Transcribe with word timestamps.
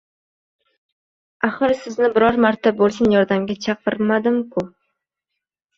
axir 1.49 1.75
sizni 1.83 2.09
biror 2.17 2.41
marta 2.47 2.75
boʻlsin 2.81 3.15
yordamga 3.19 3.61
chaqirmadim-ku… 3.69 4.71